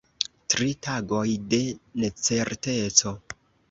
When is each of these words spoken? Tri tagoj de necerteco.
Tri 0.53 0.69
tagoj 0.87 1.27
de 1.53 1.61
necerteco. 2.07 3.19